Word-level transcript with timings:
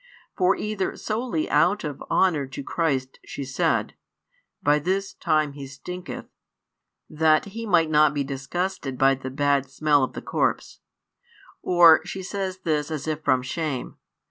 And 0.39 0.59
either 0.59 0.97
solely 0.97 1.47
out 1.47 1.83
of 1.83 2.03
honour 2.09 2.47
to 2.47 2.63
Christ 2.63 3.19
she 3.23 3.43
said: 3.45 3.93
By 4.63 4.79
this 4.79 5.13
time 5.13 5.53
he 5.53 5.67
stinketh; 5.67 6.25
that 7.07 7.45
He 7.53 7.67
might 7.67 7.91
not 7.91 8.15
be 8.15 8.23
disgusted 8.23 8.97
by 8.97 9.13
the 9.13 9.29
bad 9.29 9.69
smell 9.69 10.03
of 10.03 10.13
the 10.13 10.21
corpse: 10.23 10.79
or 11.61 12.03
she 12.03 12.23
says 12.23 12.61
this 12.63 12.89
as 12.89 13.07
if 13.07 13.23
from 13.23 13.43
shame. 13.43 13.97